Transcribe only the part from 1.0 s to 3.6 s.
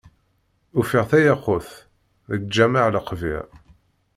tayaqut, deg lǧameɛ Lekbir.